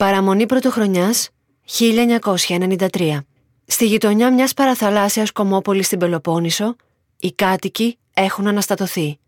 [0.00, 1.28] Παραμονή Πρωτοχρονιάς
[1.78, 3.18] 1993.
[3.66, 6.76] Στη γειτονιά μιας παραθαλάσσιας κομμόπολης στην Πελοπόννησο,
[7.16, 9.18] οι κάτοικοι έχουν αναστατωθεί.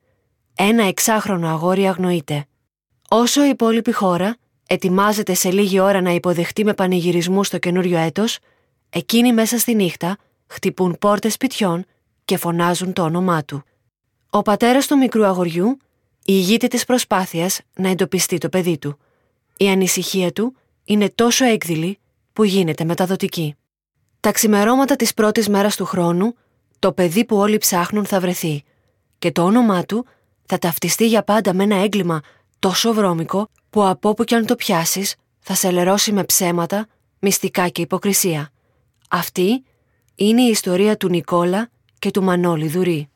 [0.55, 2.47] Ένα εξάχρονο αγόρι αγνοείται.
[3.09, 8.39] Όσο η υπόλοιπη χώρα ετοιμάζεται σε λίγη ώρα να υποδεχτεί με πανηγυρισμούς το καινούριο έτος,
[8.91, 10.17] εκείνοι μέσα στη νύχτα
[10.47, 11.85] χτυπούν πόρτες σπιτιών
[12.25, 13.65] και φωνάζουν το όνομά του.
[14.31, 15.77] Ο πατέρας του μικρού αγοριού
[16.25, 18.99] ηγείται της προσπάθειας να εντοπιστεί το παιδί του.
[19.57, 21.99] Η ανησυχία του είναι τόσο έκδηλη
[22.33, 23.55] που γίνεται μεταδοτική.
[24.21, 26.35] Τα ξημερώματα της πρώτης μέρας του χρόνου,
[26.79, 28.65] το παιδί που όλοι ψάχνουν θα βρεθεί
[29.19, 30.07] και το όνομά του
[30.47, 32.21] θα ταυτιστεί για πάντα με ένα έγκλημα
[32.59, 36.87] τόσο βρώμικο που από όπου κι αν το πιάσεις θα σε λερώσει με ψέματα,
[37.19, 38.51] μυστικά και υποκρισία.
[39.09, 39.65] Αυτή
[40.15, 43.11] είναι η ιστορία του Νικόλα και του Μανώλη Δουρή.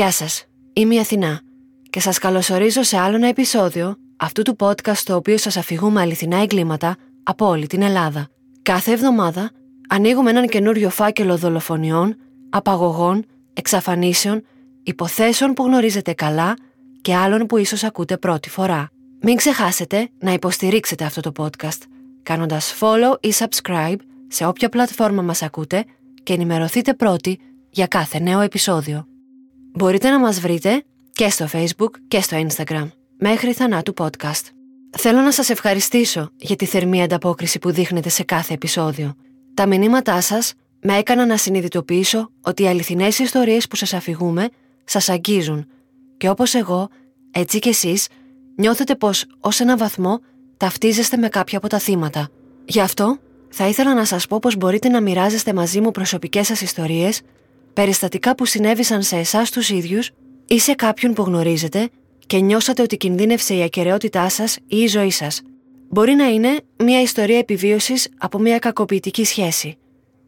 [0.00, 1.40] Γεια σας, είμαι η Αθηνά
[1.90, 6.36] και σας καλωσορίζω σε άλλο ένα επεισόδιο αυτού του podcast στο οποίο σας αφηγούμε αληθινά
[6.36, 8.28] εγκλήματα από όλη την Ελλάδα.
[8.62, 9.50] Κάθε εβδομάδα
[9.88, 12.16] ανοίγουμε έναν καινούριο φάκελο δολοφονιών,
[12.50, 14.46] απαγωγών, εξαφανίσεων,
[14.82, 16.56] υποθέσεων που γνωρίζετε καλά
[17.00, 18.90] και άλλων που ίσως ακούτε πρώτη φορά.
[19.20, 21.82] Μην ξεχάσετε να υποστηρίξετε αυτό το podcast
[22.22, 23.98] κάνοντας follow ή subscribe
[24.28, 25.84] σε όποια πλατφόρμα μας ακούτε
[26.22, 27.38] και ενημερωθείτε πρώτοι
[27.70, 29.09] για κάθε νέο επεισόδιο.
[29.72, 34.44] Μπορείτε να μας βρείτε και στο Facebook και στο Instagram, μέχρι θανάτου podcast.
[34.98, 39.14] Θέλω να σας ευχαριστήσω για τη θερμή ανταπόκριση που δείχνετε σε κάθε επεισόδιο.
[39.54, 44.48] Τα μηνύματά σας με έκαναν να συνειδητοποιήσω ότι οι αληθινές ιστορίες που σας αφηγούμε
[44.84, 45.66] σας αγγίζουν
[46.16, 46.88] και όπως εγώ,
[47.30, 48.08] έτσι κι εσείς,
[48.56, 50.20] νιώθετε πως ως ένα βαθμό
[50.56, 52.28] ταυτίζεστε με κάποια από τα θύματα.
[52.64, 56.60] Γι' αυτό θα ήθελα να σας πω πως μπορείτε να μοιράζεστε μαζί μου προσωπικές σας
[56.60, 57.20] ιστορίες
[57.72, 60.10] περιστατικά που συνέβησαν σε εσάς τους ίδιους
[60.46, 61.88] ή σε κάποιον που γνωρίζετε
[62.26, 65.42] και νιώσατε ότι κινδύνευσε η ακαιρεότητά σας ή η ζωή σας.
[65.88, 69.78] Μπορεί να είναι μια ιστορία επιβίωσης από μια κακοποιητική σχέση,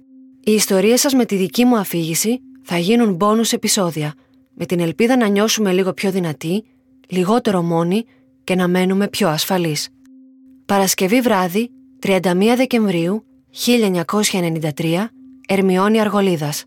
[0.44, 4.14] οι ιστορίες σας με τη δική μου αφήγηση θα γίνουν μπόνους επεισόδια,
[4.54, 6.64] με την ελπίδα να νιώσουμε λίγο πιο δυνατοί,
[7.08, 8.04] λιγότερο μόνοι
[8.44, 9.88] και να μένουμε πιο ασφαλείς.
[10.66, 13.24] Παρασκευή βράδυ, 31 Δεκεμβρίου
[13.66, 15.10] 1993,
[15.48, 16.64] Ερμιόνη Αργολίδας.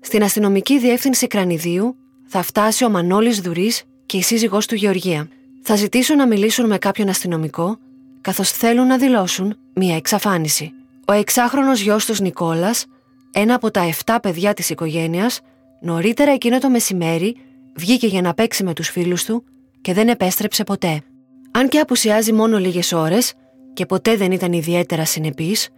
[0.00, 1.96] Στην αστυνομική διεύθυνση Κρανιδίου
[2.26, 5.28] θα φτάσει ο Μανώλης Δουρής και η σύζυγός του Γεωργία.
[5.62, 7.78] Θα ζητήσουν να μιλήσουν με κάποιον αστυνομικό,
[8.20, 10.72] καθώς θέλουν να δηλώσουν μία εξαφάνιση.
[11.06, 12.86] Ο εξάχρονος γιος τους Νικόλας,
[13.32, 15.40] ένα από τα 7 παιδιά της οικογένειας,
[15.80, 17.36] νωρίτερα εκείνο το μεσημέρι
[17.76, 19.44] βγήκε για να παίξει με τους φίλους του
[19.80, 21.02] και δεν επέστρεψε ποτέ.
[21.50, 23.34] Αν και απουσιάζει μόνο λίγες ώρες
[23.72, 25.68] και ποτέ δεν ήταν ιδιαίτερα συνεπής,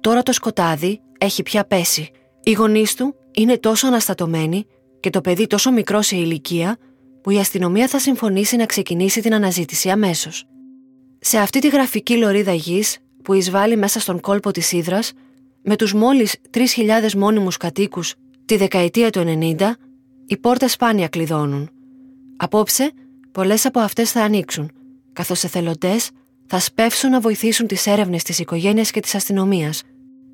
[0.00, 2.10] τώρα το σκοτάδι έχει πια πέσει.
[2.42, 4.66] Οι γονείς του είναι τόσο αναστατωμένοι
[5.00, 6.76] και το παιδί τόσο μικρό σε ηλικία
[7.22, 10.44] που η αστυνομία θα συμφωνήσει να ξεκινήσει την αναζήτηση αμέσως.
[11.20, 15.12] Σε αυτή τη γραφική λωρίδα γης που εισβάλλει μέσα στον κόλπο της Ήδρας
[15.62, 18.14] με τους μόλις 3.000 μόνιμους κατοίκους
[18.44, 19.76] τη δεκαετία του 90,
[20.26, 21.70] οι πόρτες σπάνια κλειδώνουν.
[22.36, 22.92] Απόψε,
[23.32, 24.70] πολλές από αυτές θα ανοίξουν,
[25.12, 26.10] καθώς εθελοντές
[26.46, 29.82] θα σπεύσουν να βοηθήσουν τις έρευνες της οικογένειας και της αστυνομίας.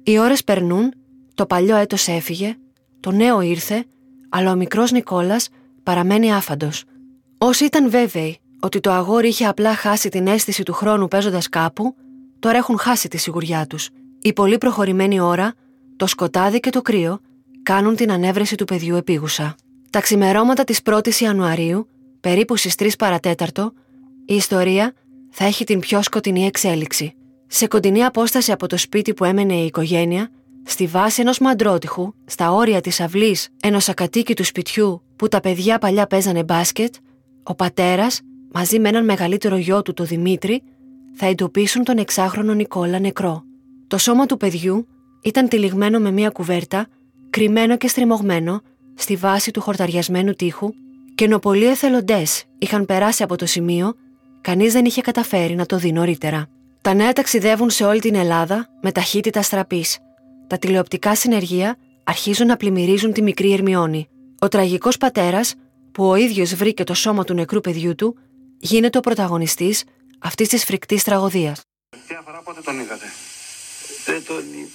[0.03, 0.92] Οι ώρες περνούν,
[1.34, 2.56] το παλιό έτος έφυγε,
[3.00, 3.84] το νέο ήρθε,
[4.28, 5.48] αλλά ο μικρός Νικόλας
[5.82, 6.84] παραμένει άφαντος.
[7.39, 11.94] Όσοι ήταν βέβαιοι ότι το αγόρι είχε απλά χάσει την αίσθηση του χρόνου παίζοντας κάπου,
[12.38, 13.88] τώρα έχουν χάσει τη σιγουριά τους.
[14.21, 15.54] Η πολύ προχωρημένη ώρα,
[15.97, 17.21] το σκοτάδι και το κρύο
[17.62, 19.54] κάνουν την ανέβρεση του παιδιού επίγουσα.
[19.91, 21.88] Τα ξημερώματα της 1η Ιανουαρίου,
[22.21, 23.72] περίπου στις 3 παρατέταρτο,
[24.27, 24.92] η ιστορία
[25.30, 27.15] θα έχει την πιο σκοτεινή εξέλιξη.
[27.47, 30.30] Σε κοντινή απόσταση από το σπίτι που έμενε η οικογένεια,
[30.65, 36.06] στη βάση ενός μαντρότυχου, στα όρια της αυλής ενός ακατοίκητου σπιτιού που τα παιδιά παλιά
[36.06, 36.94] παίζανε μπάσκετ,
[37.42, 38.21] ο πατέρας,
[38.53, 40.62] μαζί με έναν μεγαλύτερο γιο του, το Δημήτρη,
[41.16, 43.45] θα εντοπίσουν τον εξάχρονο Νικόλα νεκρό.
[43.86, 44.86] Το σώμα του παιδιού
[45.22, 46.86] ήταν τυλιγμένο με μία κουβέρτα
[47.30, 48.60] κρυμμένο και στριμωγμένο
[48.95, 50.72] στη βάση του χορταριασμένου τείχου
[51.15, 53.95] και ενώ πολλοί εθελοντές είχαν περάσει από το σημείο,
[54.41, 56.47] κανείς δεν είχε καταφέρει να το δει νωρίτερα.
[56.80, 59.98] Τα νέα ταξιδεύουν σε όλη την Ελλάδα με ταχύτητα στραπής.
[60.47, 64.09] Τα τηλεοπτικά συνεργεία αρχίζουν να πλημμυρίζουν τη μικρή Ερμιόνη.
[64.39, 65.54] Ο τραγικός πατέρας,
[65.92, 68.16] που ο ίδιος βρήκε το σώμα του νεκρού παιδιού του,
[68.59, 69.84] γίνεται ο πρωταγωνιστής
[70.27, 71.61] αυτής της φρικτής τραγωδίας.
[72.07, 73.13] Ποια φορά πότε τον είδατε;
[74.05, 74.69] Δεν τον είδα.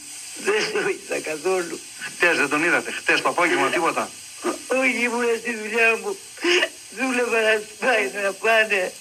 [0.47, 1.79] Δεν τον είδα καθόλου.
[1.99, 2.91] Χτες δεν τον είδατε.
[2.91, 4.09] Χτες το απόγευμα τίποτα;
[4.67, 6.17] Όχι, ήμουν στη δουλειά μου.
[6.97, 8.93] Δούλευα να σπάει να πάνε.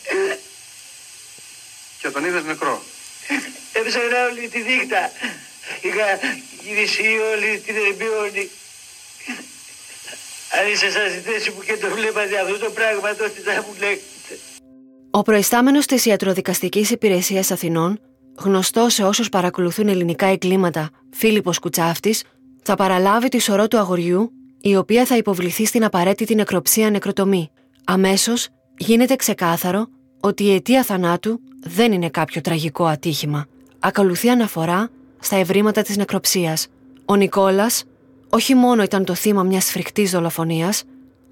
[2.01, 2.83] Και τον είδες νεκρό;
[3.73, 5.13] Έψαχνα όλη τη νύχτα.
[5.81, 6.09] Είχα
[6.63, 8.51] γυρίσει όλη την Ερμιόνη.
[10.59, 13.75] Αν είσαι σαν στη θέση μου και το βλέπατε αυτό το πράγμα, τότε θα μου
[13.79, 14.01] λέγατε.
[15.13, 18.01] Ο προϊστάμενος της Ιατροδικαστικής Υπηρεσίας Αθηνών,
[18.39, 22.25] γνωστός σε όσους παρακολουθούν ελληνικά εγκλήματα, Φίλιππος Κουτσάφτης,
[22.63, 27.51] θα παραλάβει τη σωρό του αγοριού, η οποία θα υποβληθεί στην απαραίτητη νεκροψία νεκροτομή.
[27.85, 29.89] Αμέσως γίνεται ξεκάθαρο
[30.21, 33.47] ότι η αιτία θανάτου δεν είναι κάποιο τραγικό ατύχημα.
[33.79, 34.91] Ακολουθεί αναφορά
[35.21, 36.67] στα ευρήματα της νεκροψίας.
[37.05, 37.85] Ο Νικόλας
[38.29, 40.83] όχι μόνο ήταν το θύμα μιας φρικτής δολοφονίας,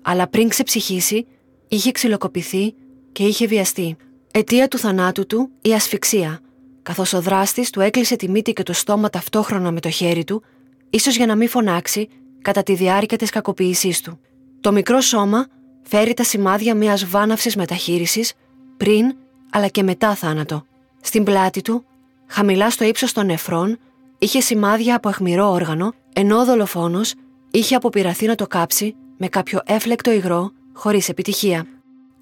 [0.03, 1.27] αλλά πριν ξεψυχήσει
[1.69, 2.75] είχε ξυλοκοπηθεί
[3.13, 3.97] και είχε βιαστεί.
[4.33, 6.41] Αιτία του θανάτου του η ασφυξία,
[6.83, 10.43] καθώς ο δράστης του έκλεισε τη μύτη και το στόμα ταυτόχρονα με το χέρι του,
[10.91, 12.09] ίσως για να μην φωνάξει
[12.43, 14.21] κατά τη διάρκεια της κακοποίησής του.
[14.61, 15.47] Το μικρό σώμα
[15.83, 18.33] φέρει τα σημάδια μιας βάναυσης μεταχείρισης
[18.77, 19.15] πριν
[19.51, 20.65] αλλά και μετά θάνατο.
[21.01, 21.85] Στην πλάτη του,
[22.27, 23.79] χαμηλά στο ύψος των νεφρών,
[24.19, 27.15] είχε σημάδια από αιχμηρό όργανο, ενώ ο δολοφόνος
[27.51, 31.67] είχε αποπειραθεί να το κάψει με κάποιο έφλεκτο υγρό χωρίς επιτυχία.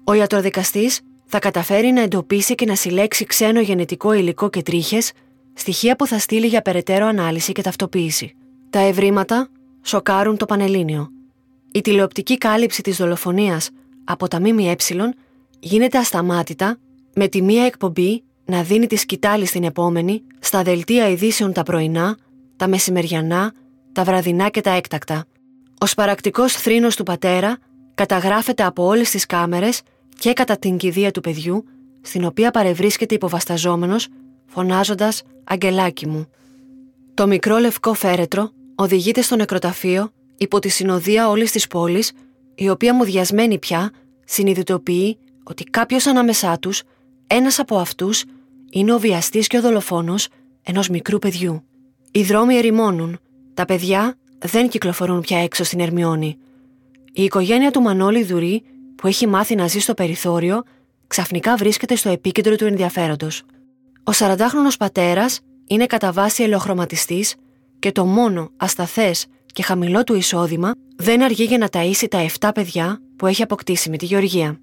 [0.09, 5.11] Ο ιατροδικαστής θα καταφέρει να εντοπίσει και να συλλέξει ξένο γενετικό υλικό και τρίχες,
[5.53, 8.35] στοιχεία που θα στείλει για περαιτέρω ανάλυση και ταυτοποίηση.
[8.69, 9.49] Τα ευρήματα
[9.83, 11.09] σοκάρουν το Πανελλήνιο.
[11.71, 13.69] Η τηλεοπτική κάλυψη της δολοφονίας
[14.03, 14.75] από τα ΜΜΕ
[15.59, 16.77] γίνεται ασταμάτητα
[17.15, 22.17] με τη μία εκπομπή να δίνει τη σκητάλη στην επόμενη στα δελτία ειδήσεων τα πρωινά,
[22.55, 23.53] τα μεσημεριανά,
[23.91, 25.25] τα βραδινά και τα έκτακτα.
[25.77, 27.57] Ο σπαρακτικός θρήνος του πατέρα
[27.95, 29.81] καταγράφεται από όλες τις κάμερες
[30.19, 31.65] και κατά την κηδεία του παιδιού,
[32.01, 34.07] στην οποία παρευρίσκεται υποβασταζόμενος,
[34.45, 36.27] φωνάζοντας «Αγγελάκι μου».
[37.13, 42.11] Το μικρό λευκό φέρετρο οδηγείται στο νεκροταφείο υπό τη συνοδεία όλης της πόλης,
[42.55, 43.91] η οποία μουδιασμένη πια
[44.25, 46.83] συνειδητοποιεί ότι κάποιος ανάμεσά τους,
[47.27, 48.23] ένας από αυτούς,
[48.71, 50.27] είναι ο βιαστής και ο δολοφόνος
[50.63, 51.63] ενός μικρού παιδιού.
[52.11, 53.19] Οι δρόμοι ερημώνουν,
[53.53, 56.37] τα παιδιά δεν κυκλοφορούν πια έξω στην Ερμιόνη.
[57.13, 58.63] Η οικογένεια του Μανώλη Δουρή,
[58.97, 60.63] που έχει μάθει να ζει στο περιθώριο,
[61.07, 63.43] ξαφνικά βρίσκεται στο επίκεντρο του ενδιαφέροντος.
[64.03, 67.25] Ο 40χρονο πατέρας είναι κατά βάση ελαιοχρωματιστή
[67.79, 72.49] και το μόνο ασταθές και χαμηλό του εισόδημα δεν αργεί για να ταΐσει τα 7
[72.53, 74.59] παιδιά που έχει αποκτήσει με τη Γεωργία.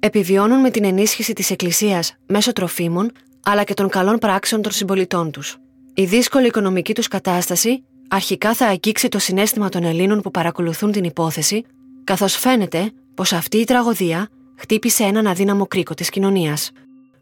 [0.00, 3.10] Επιβιώνουν με την ενίσχυση της Εκκλησίας μέσω τροφίμων
[3.42, 5.56] αλλά και των καλών πράξεων των συμπολιτών τους.
[5.94, 11.04] Η δύσκολη οικονομική τους κατάσταση αρχικά θα αγγίξει το συνέστημα των Ελλήνων που παρακολουθούν την
[11.04, 11.64] υπόθεση,
[12.04, 16.70] καθώς φαίνεται πως αυτή η τραγωδία χτύπησε έναν αδύναμο κρίκο της κοινωνίας.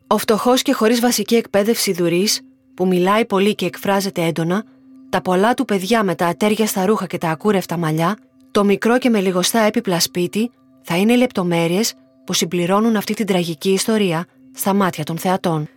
[0.06, 2.28] Ο φτωχός και χωρίς βασική εκπαίδευση δουρή,
[2.74, 4.64] που μιλάει πολύ και εκφράζεται έντονα,
[5.08, 8.16] τα πολλά του παιδιά με τα ατέριαστα ρούχα και τα ακούρευτα μαλλιά,
[8.50, 10.50] το μικρό και με λιγοστά έπιπλα σπίτι,
[10.82, 11.94] θα είναι λεπτομέρειες
[12.24, 15.68] που συμπληρώνουν αυτή την τραγική ιστορία στα μάτια των θεατών.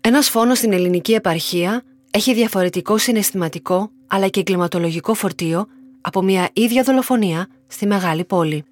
[0.00, 5.66] Ένας φόνος στην ελληνική επαρχία έχει διαφορετικό συναισθηματικό αλλά και εγκληματολογικό φορτίο
[6.00, 8.64] από μια ίδια δολοφονία στη μεγάλη πόλη.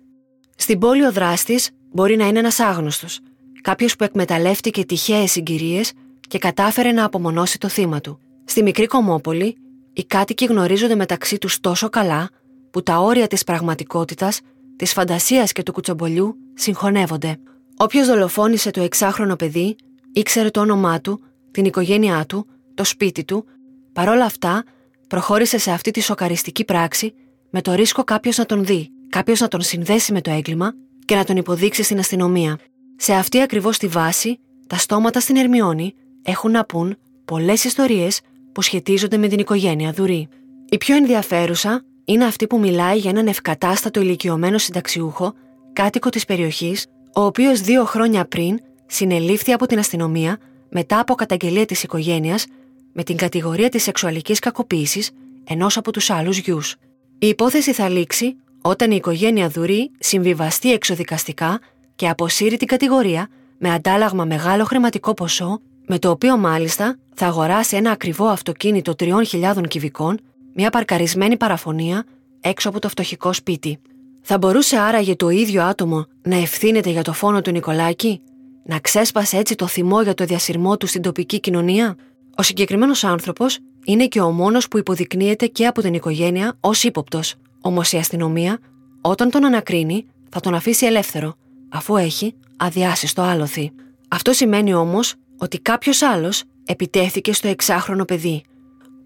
[0.57, 3.21] Στην πόλη ο δράστης μπορεί να είναι ένας άγνωστος,
[3.61, 5.93] κάποιος που εκμεταλλεύτηκε τυχαίες συγκυρίες
[6.29, 8.19] και κατάφερε να απομονώσει το θύμα του.
[8.45, 9.57] Στη μικρή Κομόπολη,
[9.93, 12.31] οι κάτοικοι γνωρίζονται μεταξύ τους τόσο καλά
[12.71, 14.41] που τα όρια της πραγματικότητας,
[14.77, 17.39] της φαντασίας και του κουτσομπολιού συγχωνεύονται.
[17.77, 19.77] Όποιος δολοφόνησε το εξάχρονο παιδί,
[20.13, 21.21] ήξερε το όνομά του,
[21.51, 23.45] την οικογένειά του, το σπίτι του,
[23.93, 24.65] παρόλα αυτά
[25.09, 27.15] προχώρησε σε αυτή τη σοκαριστική πράξη
[27.51, 31.15] με το ρίσκο κάποιος να τον δει, κάποιος να τον συνδέσει με το έγκλημα και
[31.15, 32.59] να τον υποδείξει στην αστυνομία.
[32.97, 38.21] Σε αυτή ακριβώς τη βάση, τα στόματα στην Ερμιόνη έχουν να πούν πολλές ιστορίες
[38.53, 40.29] που σχετίζονται με την οικογένεια Δουρή.
[40.69, 45.35] Η πιο ενδιαφέρουσα είναι αυτή που μιλάει για έναν ευκατάστατο ηλικιωμένο συνταξιούχο,
[45.73, 51.65] κάτοικο της περιοχής, ο οποίος δύο χρόνια πριν συνελήφθη από την αστυνομία μετά από καταγγελία
[51.65, 52.47] της οικογένειας
[52.93, 55.11] με την κατηγορία της σεξουαλικής κακοποίησης
[55.45, 56.77] ενός από τους άλλους γιους.
[57.19, 61.61] Η υπόθεση θα λήξει όταν η οικογένεια Δουρή συμβιβαστεί εξοδικαστικά
[61.95, 63.29] και αποσύρει την κατηγορία
[63.59, 69.69] με αντάλλαγμα μεγάλο χρηματικό ποσό, με το οποίο μάλιστα θα αγοράσει ένα ακριβό αυτοκίνητο 3.000
[69.69, 70.21] κυβικών,
[70.55, 72.05] μια παρκαρισμένη παραφωνία,
[72.41, 73.79] έξω από το φτωχικό σπίτι.
[74.23, 78.21] Θα μπορούσε άραγε το ίδιο άτομο να ευθύνεται για το φόνο του Νικολάκη,
[78.65, 81.97] να ξέσπασε έτσι το θυμό για το διασυρμό του στην τοπική κοινωνία;
[82.37, 87.35] Ο συγκεκριμένος άνθρωπος είναι και ο μόνος που υποδεικνύεται και από την οικογένεια ως ύποπτος.
[87.67, 88.59] Όμως η αστυνομία,
[89.01, 91.35] όταν τον ανακρίνει, θα τον αφήσει ελεύθερο,
[91.69, 93.73] αφού έχει αδειάσει στο άλοθη.
[94.09, 98.43] Αυτό σημαίνει όμως ότι κάποιος άλλος επιτέθηκε στο εξάχρονο παιδί.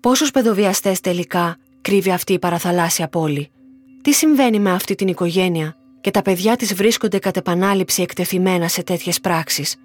[0.01, 3.51] Πόσους παιδοβιαστές τελικά κρύβει αυτή η παραθαλάσσια πόλη;
[4.03, 8.83] Τι συμβαίνει με αυτή την οικογένεια και τα παιδιά της βρίσκονται κατ' επανάληψη εκτεθειμένα σε
[8.83, 9.77] τέτοιες πράξεις;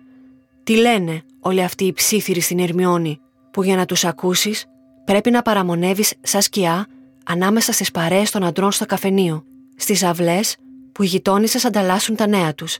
[0.63, 3.19] Τι λένε όλοι αυτοί οι ψήθυροι στην Ερμιόνη
[3.51, 4.65] που για να τους ακούσεις
[5.05, 6.87] πρέπει να παραμονεύεις σαν σκιά
[7.23, 9.43] ανάμεσα στις παρέες των αντρών στο καφενείο,
[9.75, 10.55] στις αυλές
[10.91, 12.77] που οι γειτόνισσες ανταλλάσσουν τα νέα τους,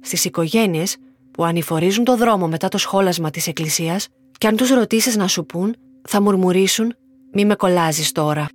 [0.00, 0.96] στις οικογένειες
[1.30, 4.08] που ανηφορίζουν το δρόμο μετά το σχόλασμα της εκκλησίας
[4.38, 6.94] και αν τους ρωτήσεις να σου πούν θα μουρμουρίσουν
[7.32, 8.48] «Μη με κολλάζεις τώρα».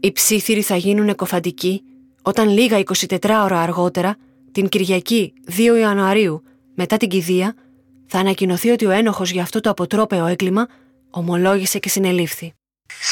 [0.00, 1.82] Οι ψήθυροι θα γίνουν εκοφαντικοί
[2.22, 4.16] όταν λίγα 24 ώρα αργότερα,
[4.52, 6.42] την Κυριακή 2 Ιανουαρίου,
[6.74, 7.54] μετά την κηδεία,
[8.06, 10.66] θα ανακοινωθεί ότι ο ένοχος για αυτό το αποτρόπαιο έγκλημα
[11.10, 12.54] ομολόγησε και συνελήφθη.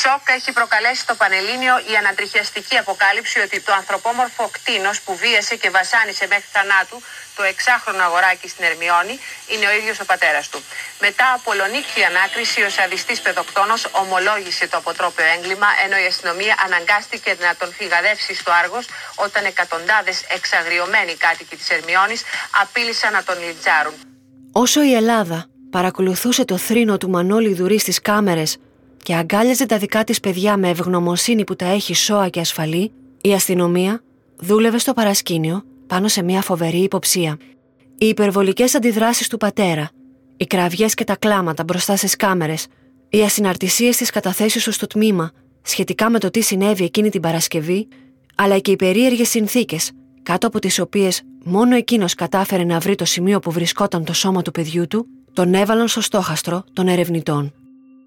[0.00, 5.70] Σοκ έχει προκαλέσει το Πανελλήνιο η ανατριχιαστική αποκάλυψη ότι το ανθρωπόμορφο κτίνος που βίασε και
[5.78, 6.98] βασάνισε μέχρι θανάτου
[7.36, 9.14] το εξάχρονο αγοράκι στην Ερμιόνη
[9.52, 10.60] είναι ο ίδιος ο πατέρας του.
[11.06, 17.30] Μετά από ολονύχτη ανάκριση, ο σαδιστής παιδοκτόνος ομολόγησε το αποτρόπαιο έγκλημα, ενώ η αστυνομία αναγκάστηκε
[17.46, 18.84] να τον φυγαδεύσει στο Άργος
[19.26, 22.20] όταν εκατοντάδες εξαγριωμένοι κάτοικοι της Ερμιόνης
[22.62, 23.94] απείλησαν να τον λιτζάρουν.
[24.52, 25.38] Όσο η Ελλάδα
[25.76, 28.50] παρακολουθούσε το θρήνο του Μανώλη Δουρής στις κάμερες
[29.02, 33.32] και αγκάλιαζε τα δικά της παιδιά με ευγνωμοσύνη που τα έχει σώα και ασφαλή, η
[33.32, 34.02] αστυνομία
[34.36, 37.36] δούλευε στο παρασκήνιο πάνω σε μια φοβερή υποψία.
[37.98, 39.90] Οι υπερβολικές αντιδράσεις του πατέρα,
[40.36, 42.66] οι κραυγές και τα κλάματα μπροστά στις κάμερες,
[43.08, 45.30] οι ασυναρτησίες της καταθέσει του στο τμήμα
[45.62, 47.88] σχετικά με το τι συνέβη εκείνη την Παρασκευή,
[48.34, 49.90] αλλά και οι περίεργες συνθήκες
[50.22, 54.42] κάτω από τις οποίες μόνο εκείνος κατάφερε να βρει το σημείο που βρισκόταν το σώμα
[54.42, 57.52] του παιδιού του, τον έβαλαν στο στόχαστρο των ερευνητών.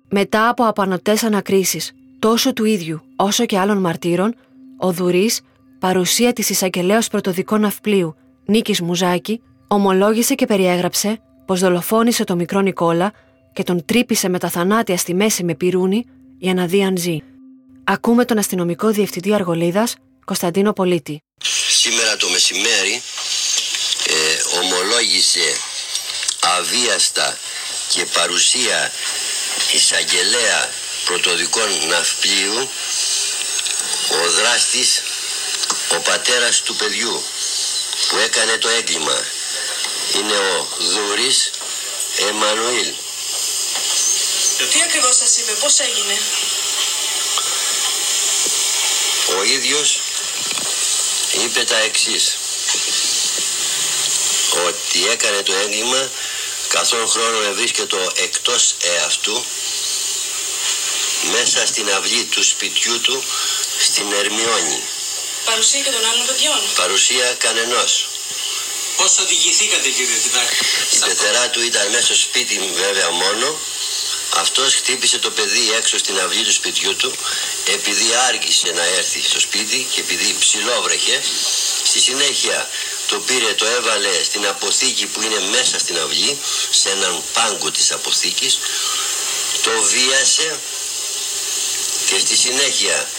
[0.10, 4.36] Μετά από απανοτές ανακρίσεις, τόσο του ίδιου όσο και άλλων μαρτύρων,
[4.78, 5.42] ο Δουρής,
[5.80, 13.12] παρουσία της εισαγγελέα πρωτοδικών ναυπλίου Νίκης Μουζάκη, ομολόγησε και περιέγραψε πως δολοφόνησε τον μικρό Νικόλα
[13.54, 16.06] και τον τρύπησε με τα θανάτια στη μέση με πυρούνι
[16.38, 17.18] για να δει αν ζει.
[17.84, 19.96] Ακούμε τον αστυνομικό διευθυντή Αργολίδας,
[20.26, 21.22] Κωνσταντίνο Πολίτη.
[21.70, 23.02] Σήμερα το μεσημέρι
[24.08, 25.58] ε, ομολόγησε
[26.58, 27.38] αβίαστα
[27.90, 28.92] και παρουσία
[29.72, 30.74] εισαγγελέα
[31.06, 32.70] πρωτοδικών ναυπλίου
[34.10, 35.02] ο δράστης
[35.90, 37.24] ο πατέρας του παιδιού
[38.08, 39.26] που έκανε το έγκλημα.
[40.16, 41.50] Είναι ο Δούρης
[42.30, 42.94] Εμμανουήλ.
[44.72, 46.20] Τι ακριβώς σας είπε, πώς έγινε;
[49.38, 50.00] Ο ίδιος
[51.44, 52.38] είπε τα εξής.
[54.68, 56.10] Ότι έκανε το έγκλημα
[56.77, 58.63] καθόν χρόνο ευρίσκεται εκτός
[58.94, 59.46] εαυτού
[61.34, 63.24] μέσα στην αυλή του σπιτιού του
[63.88, 64.79] στην Ερμιόνη.
[65.46, 66.60] Παρουσία και των άλλων παιδιών.
[66.75, 68.08] Παρουσία κανενός.
[68.98, 70.55] Πώς οδηγηθήκατε κύριε Διδάκη.
[70.96, 73.60] Η πεθερά του ήταν μέσα στο σπίτι βέβαια μόνο.
[74.44, 77.12] Αυτός χτύπησε το παιδί έξω στην αυλή του σπιτιού του
[77.74, 81.22] επειδή άργησε να έρθει στο σπίτι και επειδή ψηλόβρεχε.
[81.84, 82.70] Στη συνέχεια
[83.08, 87.92] το πήρε, το έβαλε στην αποθήκη που είναι μέσα στην αυλή, σε έναν πάγκο της
[87.92, 88.60] αποθήκης,
[89.64, 90.60] το βίασε
[92.06, 93.10] και στη συνέχεια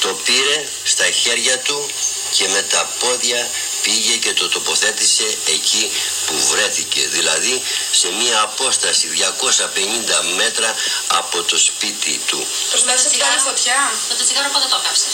[0.00, 1.90] το πήρε στα χέρια του
[2.30, 3.50] και με τα πόδια
[3.82, 5.90] πήγε και το τοποθέτησε εκεί
[6.26, 10.74] που βρέθηκε, δηλαδή σε μια απόσταση 250 μέτρα
[11.06, 12.46] από το σπίτι του.
[12.70, 13.08] Προσπάθησε
[13.44, 13.92] φωτιά.
[14.08, 15.08] το τσιγάρο πότε το έκαψε.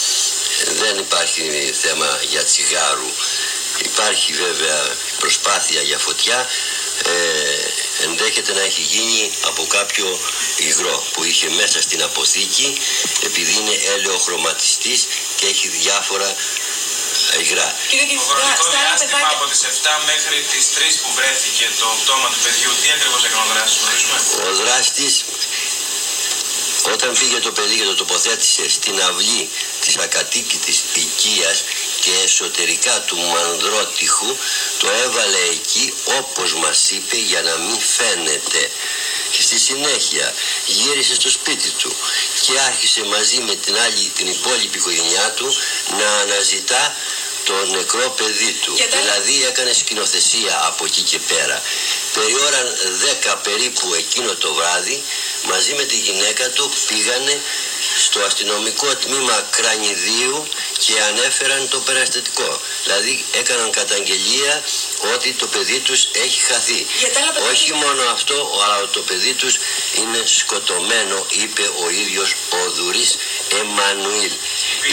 [0.81, 3.11] Δεν υπάρχει θέμα για τσιγάρου.
[3.85, 6.49] Υπάρχει βέβαια προσπάθεια για φωτιά,
[7.03, 10.19] ε, ενδέχεται να έχει γίνει από κάποιο
[10.57, 12.77] υγρό που είχε μέσα στην αποθήκη
[13.23, 16.35] επειδή είναι ελαιοχρωματιστής και έχει διάφορα
[17.41, 17.75] υγρά.
[17.89, 19.37] Κύριε Το Διευθυντά, χρονικό στα άλλα διάστημα παιδάκια...
[19.37, 23.43] από τις 7 μέχρι τις 3 που βρέθηκε το πτώμα του παιδιού, τι ακριβώς έκανε
[23.45, 24.17] ο δράστης, γνωρίζουμε.
[24.47, 25.13] Ο δράστης
[26.93, 29.49] όταν πήγε το παιδί και το τοποθέτησε στην αυλή
[29.81, 31.63] της ακατοίκητης οικίας
[32.07, 34.37] και εσωτερικά του μανδρότυχου
[34.77, 38.71] το έβαλε εκεί όπως μας είπε για να μην φαίνεται
[39.31, 40.33] και στη συνέχεια
[40.65, 41.95] γύρισε στο σπίτι του
[42.41, 45.55] και άρχισε μαζί με την άλλη την υπόλοιπη οικογένειά του
[45.99, 46.95] να αναζητά
[47.43, 48.73] το νεκρό παιδί του.
[48.73, 51.61] Και τα- Δηλαδή έκανε σκηνοθεσία από εκεί και πέρα.
[52.13, 52.61] Περί ώρα
[53.05, 55.03] 10 περίπου εκείνο το βράδυ
[55.43, 57.41] μαζί με τη γυναίκα του πήγανε
[58.05, 60.37] στο αστυνομικό τμήμα Κρανιδίου
[60.83, 62.59] και ανέφεραν το περαστατικό.
[62.83, 64.53] Δηλαδή έκαναν καταγγελία
[65.13, 66.81] ότι το παιδί τους έχει χαθεί.
[67.01, 69.53] Για τα άλλα παιδιά Όχι τι μόνο αυτό, αλλά το παιδί τους
[69.99, 73.11] είναι σκοτωμένο, είπε ο ίδιος ο Δουρής
[73.61, 74.33] Εμμανουήλ.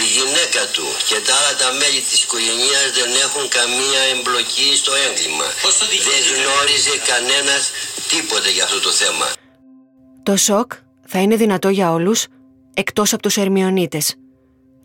[0.03, 4.93] Η γυναίκα του και τα άλλα τα μέλη της οικογένειας δεν έχουν καμία εμπλοκή στο
[5.07, 5.47] έγκλημα.
[5.61, 7.63] Πώς το Δεν δικαιολογείτε; γνώριζε κανένας
[8.11, 9.27] τίποτε για αυτό το θέμα.
[10.23, 10.71] Το σοκ
[11.07, 12.25] θα είναι δυνατό για όλους,
[12.77, 14.15] εκτός από τους Ερμιονίτες.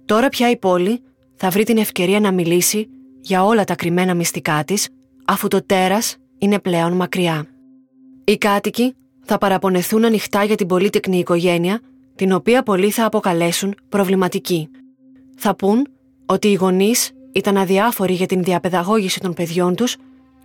[0.05, 1.01] Τώρα πια η πόλη
[1.35, 2.89] θα βρει την ευκαιρία να μιλήσει
[3.21, 4.89] για όλα τα κρυμμένα μυστικά της,
[5.25, 7.47] αφού το τέρας είναι πλέον μακριά.
[8.25, 8.95] Οι κάτοικοι
[9.25, 11.81] θα παραπονεθούν ανοιχτά για την πολύτεκνη οικογένεια,
[12.15, 14.69] την οποία πολλοί θα αποκαλέσουν προβληματική.
[15.37, 15.87] Θα πούν
[16.27, 19.97] ότι οι γονείς ήταν αδιάφοροι για την διαπαιδαγώγηση των παιδιών τους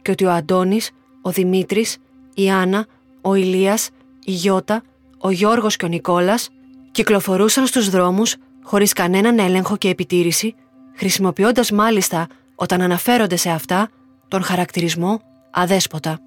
[0.02, 1.98] και ότι ο Αντώνης, ο Δημήτρης,
[2.36, 2.86] η Άννα,
[3.22, 3.90] ο Ηλίας,
[4.26, 4.84] η Γιώτα,
[5.18, 6.50] ο Γιώργος και ο Νικόλας
[6.96, 10.56] κυκλοφορούσαν στους δρόμους χωρίς κανέναν έλεγχο και επιτήρηση,
[10.96, 13.90] χρησιμοποιώντας μάλιστα όταν αναφέρονται σε αυτά
[14.28, 15.22] τον χαρακτηρισμό
[15.52, 16.20] αδέσποτα.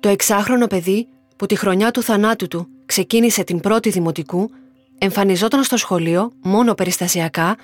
[0.00, 4.50] Το εξάχρονο παιδί που τη χρονιά του θανάτου του ξεκίνησε την πρώτη δημοτικού
[4.98, 7.56] εμφανιζόταν στο σχολείο μόνο περιστασιακά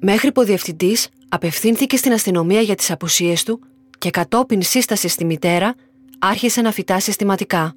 [0.00, 3.60] μέχρι που ο διευθυντής απευθύνθηκε στην αστυνομία για τις απουσίες του
[3.98, 5.74] και κατόπιν σύστασης στη μητέρα
[6.18, 7.74] άρχισε να φυτά συστηματικά.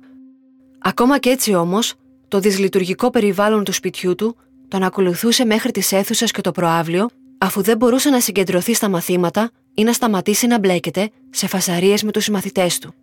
[0.80, 1.96] Ακόμα και έτσι όμως,
[2.28, 4.36] το δυσλειτουργικό περιβάλλον του σπιτιού του
[4.68, 9.52] τον ακολουθούσε μέχρι τις αίθουσες και το προάβλιο αφού δεν μπορούσε να συγκεντρωθεί στα μαθήματα
[9.74, 12.94] ή να σταματήσει να μπλέκεται σε φασαρίες με τους συμμαθητές του.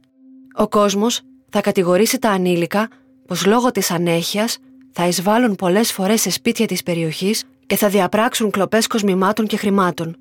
[0.54, 2.88] Ο κόσμος θα κατηγορήσει τα ανήλικα
[3.26, 4.58] πως λόγω της ανέχειας
[4.92, 10.16] θα εισβάλλουν πολλές φορές σε σπίτια της περιοχής και θα διαπράξουν κλοπές κοσμημάτων και χρημάτων.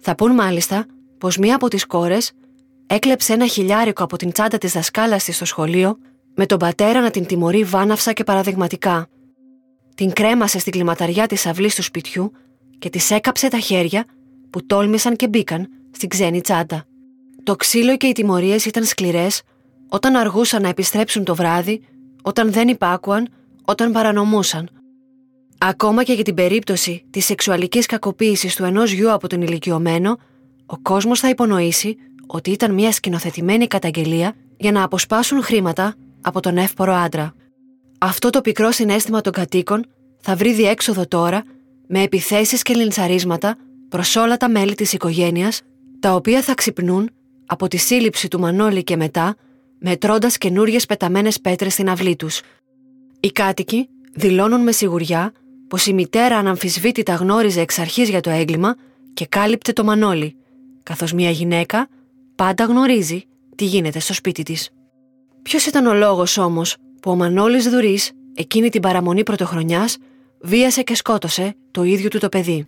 [0.00, 0.86] Θα πούν μάλιστα
[1.18, 2.32] πως μία από τις κόρες
[2.86, 5.98] έκλεψε ένα χιλιάρικο από την τσάντα της δασκάλας της στο σχολείο
[6.34, 9.08] με τον πατέρα να την τιμωρεί βάναυσα και παραδειγματικά.
[9.94, 12.32] Την κρέμασε στην κλιματαριά της αυλής του σπιτιού
[12.78, 14.04] και της έκαψε τα χέρια
[14.50, 16.84] που τόλμησαν και μπήκαν στην ξένη τσάντα.
[17.42, 19.42] Το ξύλο και οι τιμωρίες ήταν σκληρές
[19.88, 21.86] όταν αργούσαν να επιστρέψουν το βράδυ,
[22.22, 23.28] όταν δεν υπάκουαν,
[23.64, 24.68] όταν παρανομούσαν.
[25.58, 30.18] Ακόμα και για την περίπτωση της σεξουαλικής κακοποίησης του ενός γιου από τον ηλικιωμένο,
[30.66, 35.94] ο κόσμος θα υπονοήσει ότι ήταν μια σκηνοθετημένη καταγγελία για να αποσπάσουν χρήματα
[36.24, 37.34] από τον εύπορο άντρα.
[37.98, 39.86] Αυτό το πικρό συνέστημα των κατοίκων
[40.20, 41.44] θα βρει διέξοδο τώρα
[41.86, 43.56] με επιθέσεις και λιντσαρίσματα
[43.88, 45.62] προς όλα τα μέλη της οικογένειας,
[46.00, 47.10] τα οποία θα ξυπνούν
[47.46, 49.36] από τη σύλληψη του Μανώλη και μετά,
[49.78, 52.40] μετρώντας καινούριε πεταμένες πέτρες στην αυλή τους.
[53.20, 55.32] Οι κάτοικοι δηλώνουν με σιγουριά
[55.68, 58.76] πως η μητέρα αναμφισβήτητα γνώριζε εξ αρχής για το έγκλημα
[59.14, 60.36] και κάλυπτε το Μανώλη,
[60.82, 61.88] καθώς μια γυναίκα
[62.34, 64.70] πάντα γνωρίζει τι γίνεται στο σπίτι της.
[65.44, 69.96] Ποιος ήταν ο λόγος όμως που ο Μανώλης Δουρής, εκείνη την παραμονή πρωτοχρονιάς,
[70.40, 72.66] βίασε και σκότωσε το ίδιο του το παιδί;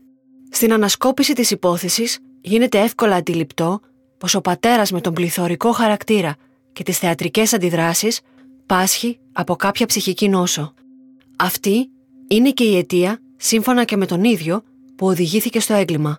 [0.51, 3.81] Στην ανασκόπηση της υπόθεσης γίνεται εύκολα αντιληπτό
[4.19, 6.37] πως ο πατέρας με τον πληθωρικό χαρακτήρα
[6.73, 8.21] και τις θεατρικές αντιδράσεις
[8.67, 10.75] πάσχει από κάποια ψυχική νόσο.
[11.37, 11.91] Αυτή
[12.29, 14.63] είναι και η αιτία, σύμφωνα και με τον ίδιο,
[14.97, 16.19] που οδηγήθηκε στο έγκλημα.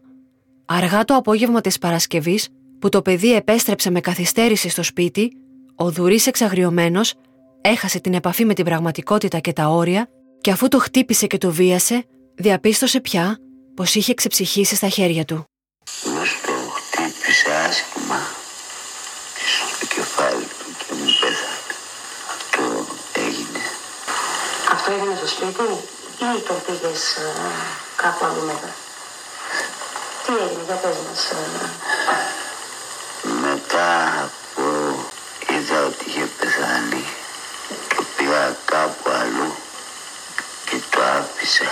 [0.65, 5.37] Αργά το απόγευμα της Παρασκευής, που το παιδί επέστρεψε με καθυστέρηση στο σπίτι,
[5.77, 7.13] ο Δουρής εξαγριωμένος
[7.61, 10.09] έχασε την επαφή με την πραγματικότητα και τα όρια
[10.41, 13.37] και αφού το χτύπησε και το βίασε, διαπίστωσε πια
[13.75, 15.45] πως είχε ξεψυχήσει στα χέρια του.
[16.05, 18.19] Μας το χτύπησε άσχημα
[19.77, 21.73] στο κεφάλι του και μου πέθανε.
[22.37, 23.61] Αυτό έγινε.
[24.71, 25.63] Αυτό έγινε στο σπίτι;
[26.19, 27.31] Ή το πήγες ε,
[27.95, 28.71] κάπου αλλού μετά;
[30.25, 31.29] Τι έγινε, για πες μας.
[31.29, 31.35] ε,
[33.41, 34.63] Μετά που
[35.53, 37.03] είδα ότι είχε πεθάνει,
[37.95, 39.53] το πήγα κάπου αλλού
[40.69, 41.69] και το άφησα.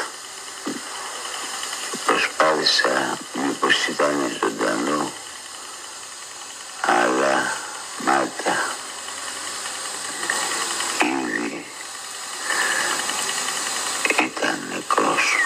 [1.91, 5.11] Και προσπάθησα μήπως ήταν ζωντανό,
[6.81, 7.51] αλλά
[8.05, 8.55] μάτα
[11.01, 11.65] ήδη
[14.25, 15.37] ήταν νεκρός.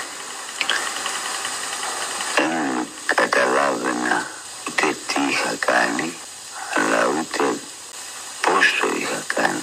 [2.35, 4.27] Δεν καταλάβαινα
[4.67, 6.13] ούτε τι είχα κάνει,
[6.75, 7.43] αλλά ούτε
[8.41, 9.59] πώς το είχα κάνει.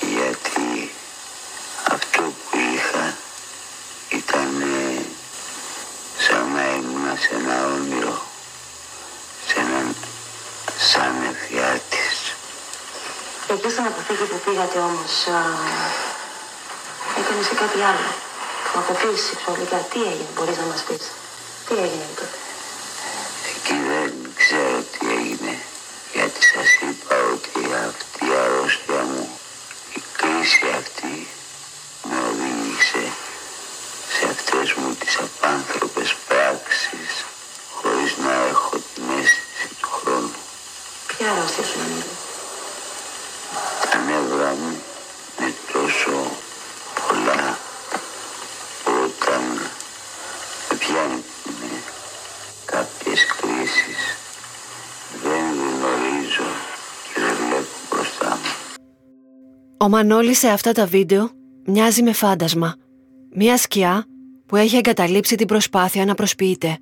[0.00, 0.92] Γιατί
[1.92, 3.16] αυτό που είχα
[4.08, 4.62] ήταν
[6.18, 8.22] σαν να ήμουν σε ένα όνειρο,
[9.46, 9.94] σε έναν
[10.78, 12.34] σαν εφιάτης.
[13.48, 13.84] Εκεί στην
[14.72, 15.40] αποθήκη που πήγατε όμως, α,
[17.18, 18.10] έκανες και κάτι άλλο.
[18.72, 19.76] Που αποκλείσει σεξουαλικά.
[19.76, 21.04] Τι έγινε, μπορείς να μας πεις.
[21.66, 22.38] Τι έγινε τότε.
[23.52, 25.54] Εκεί δεν ξέρω τι έγινε,
[26.12, 29.24] γιατί σας είπα ότι αυτή η αρρώστια μου,
[29.98, 31.28] η κρίση αυτή,
[32.08, 33.04] με οδήγησε
[34.14, 36.14] σε αυτές μου τις απάνθρωπες
[41.22, 42.04] Ποια αρρώστια σου είναι.
[43.90, 44.82] Τα νεύρα μου
[45.38, 46.36] είναι τόσο
[47.08, 47.58] πολλά
[48.84, 49.42] που όταν
[50.68, 51.24] με πιάνουν
[52.64, 54.16] κάποιες κρίσεις
[55.22, 55.44] δεν
[55.76, 56.50] γνωρίζω
[57.14, 58.52] και δεν βλέπω μπροστά μου.
[59.82, 61.30] Ο Μανώλης σε αυτά τα βίντεο
[61.66, 62.74] μοιάζει με φάντασμα.
[63.34, 64.04] Μια σκιά
[64.46, 66.78] που έχει εγκαταλείψει την προσπάθεια να προσποιείται.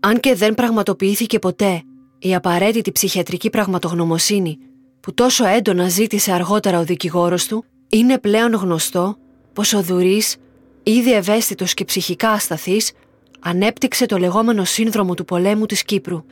[0.00, 1.82] Αν και δεν πραγματοποιήθηκε ποτέ
[2.18, 4.58] η απαραίτητη ψυχιατρική πραγματογνωμοσύνη
[5.00, 9.16] που τόσο έντονα ζήτησε αργότερα ο δικηγόρος του, είναι πλέον γνωστό
[9.52, 10.36] πως ο Δουρής,
[10.82, 12.92] ήδη ευαίσθητος και ψυχικά ασταθής,
[13.40, 16.24] ανέπτυξε το λεγόμενο σύνδρομο του πολέμου της Κύπρου.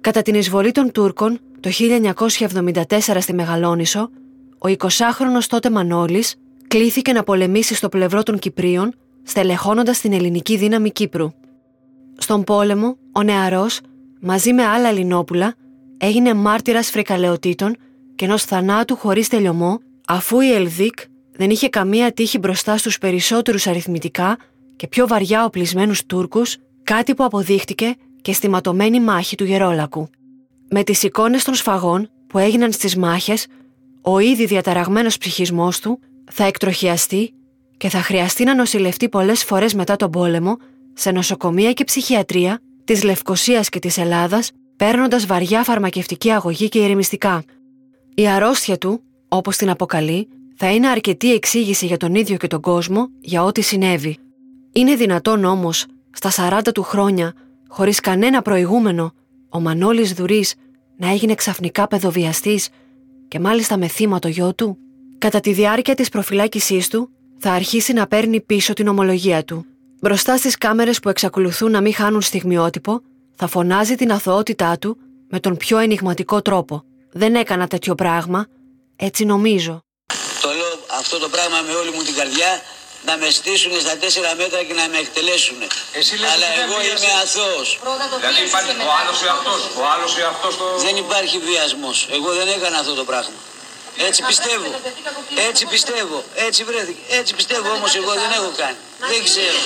[0.00, 4.10] Κατά την εισβολή των Τούρκων το 1974 στη Μεγαλόνισο,
[4.64, 6.34] ο 20χρονος τότε Μανώλης
[6.68, 11.30] κλήθηκε να πολεμήσει στο πλευρό των Κυπρίων, στελεχώνοντας την ελληνική δύναμη Κύπρου.
[12.18, 13.80] Στον πόλεμο, ο νεαρός,
[14.20, 15.54] μαζί με άλλα Ελληνόπουλα,
[15.98, 17.76] έγινε μάρτυρας φρικαλαιοτήτων
[18.14, 20.94] και ενός θανάτου χωρίς τελειωμό, αφού η Ελδίκ
[21.32, 24.36] δεν είχε καμία τύχη μπροστά στους περισσότερους αριθμητικά
[24.76, 30.08] και πιο βαριά οπλισμένους Τούρκους, κάτι που αποδείχτηκε και στη ματωμένη μάχη του Γερόλακου.
[30.70, 33.46] Με τις εικόνες των σφαγών που έγιναν στις μάχες,
[34.02, 35.98] ο ήδη διαταραγμένος ψυχισμός του
[36.30, 37.34] θα εκτροχιαστεί
[37.76, 40.56] και θα χρειαστεί να νοσηλευτεί πολλές φορές μετά τον πόλεμο
[40.92, 47.44] σε νοσοκομεία και ψυχιατρία της Λευκοσίας και της Ελλάδας, παίρνοντας βαριά φαρμακευτική αγωγή και ηρεμιστικά.
[48.14, 52.60] Η αρρώστια του, όπως την αποκαλεί, θα είναι αρκετή εξήγηση για τον ίδιο και τον
[52.60, 54.18] κόσμο για ό,τι συνέβη.
[54.72, 57.34] Είναι δυνατόν όμως, στα 40 του χρόνια,
[57.68, 59.12] χωρίς κανένα προηγούμενο,
[59.48, 60.54] ο Μανώλης Δουρής
[60.96, 62.68] να έγινε ξαφνικά παιδοβιαστής
[63.32, 64.78] και μάλιστα με θύμα το γιο του.
[65.18, 69.64] Κατά τη διάρκεια της προφυλάκησής του, θα αρχίσει να παίρνει πίσω την ομολογία του.
[70.00, 73.00] Μπροστά στις κάμερες που εξακολουθούν να μην χάνουν στιγμιότυπο,
[73.36, 74.96] θα φωνάζει την αθωότητά του
[75.30, 76.84] με τον πιο ενηγματικό τρόπο.
[77.12, 78.46] Δεν έκανα τέτοιο πράγμα,
[78.96, 79.80] έτσι νομίζω.
[80.42, 82.48] Το λέω αυτό το πράγμα με όλη μου την καρδιά
[83.08, 85.58] να με στήσουν στα τέσσερα μέτρα και να με εκτελέσουν.
[85.98, 87.04] Εσύ λες Αλλά ότι δεν εγώ βιάζεσαι.
[87.04, 87.68] είμαι αθώος.
[88.20, 90.64] Δηλαδή υπάρχει ο άλλος εαυτός, ο άλλος εαυτός το...
[90.86, 92.08] Δεν υπάρχει βιασμός.
[92.16, 93.38] Εγώ δεν έκανα αυτό το πράγμα.
[94.08, 94.68] Έτσι πιστεύω.
[95.48, 96.24] Έτσι πιστεύω.
[96.34, 97.00] Έτσι βρέθηκε.
[97.18, 98.76] Έτσι πιστεύω όμως εγώ δεν έχω κάνει.
[98.98, 99.56] Δεν ξέρω.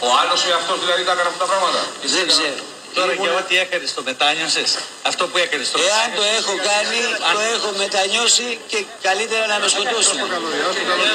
[0.00, 1.80] Ο άλλος εαυτός δηλαδή τα έκανε αυτά τα πράγματα.
[2.02, 2.62] Δεν ξέρω.
[2.98, 4.70] Τώρα και ό,τι έκανε το μετάνιωσες,
[5.10, 6.98] αυτό που έκανε το Εάν το έχω κάνει,
[7.36, 10.16] το έχω μετανιώσει και καλύτερα να με σκοτώσουν.
[10.16, 10.28] Δεν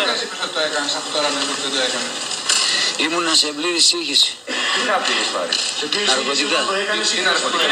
[0.01, 2.13] είπες ότι το έκανες αυτό τώρα με ότι δεν το έκανες.
[3.03, 4.31] Ήμουνα σε πλήρη σύγχυση.
[4.73, 5.53] Τι θα πήγες πάρει;
[6.11, 6.59] Ναρκωτικά.
[7.11, 7.65] Τι ναρκωτικά.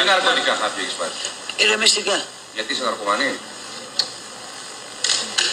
[0.00, 1.14] Τι ναρκωτικά θα πήγες πάρει;
[1.62, 2.16] Ηρεμιστικά.
[2.56, 3.30] Γιατί είσαι ναρκωμανή;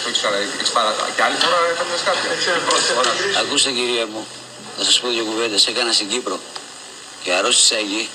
[0.02, 2.28] Το έχεις καλά, έχεις πάρα Και άλλη φορά έκανες κάποια.
[2.56, 3.10] Την πρώτη φορά.
[3.42, 4.22] Ακούστε κυρία μου,
[4.76, 5.66] θα σας πω δύο κουβέντες.
[5.70, 6.36] Έκανα στην Κύπρο
[7.22, 8.08] και αρρώστησα εκεί